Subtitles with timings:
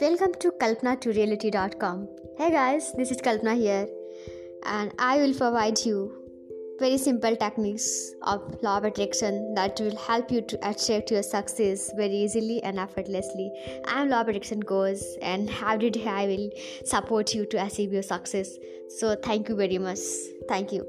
[0.00, 2.08] Welcome to KalpanaToReality.com.
[2.38, 3.86] Hey guys, this is Kalpana here,
[4.64, 6.16] and I will provide you
[6.78, 11.92] very simple techniques of law of attraction that will help you to attract your success
[11.96, 13.52] very easily and effortlessly.
[13.86, 16.50] I am law of attraction coach, and how did I will
[16.84, 18.56] support you to achieve your success.
[18.98, 20.00] So thank you very much.
[20.48, 20.86] Thank you.